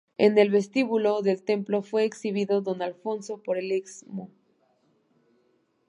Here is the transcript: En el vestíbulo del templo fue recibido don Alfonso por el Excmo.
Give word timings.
En 0.17 0.39
el 0.39 0.49
vestíbulo 0.49 1.21
del 1.21 1.43
templo 1.43 1.83
fue 1.83 2.05
recibido 2.09 2.61
don 2.61 2.81
Alfonso 2.81 3.43
por 3.43 3.59
el 3.59 3.71
Excmo. 3.71 4.31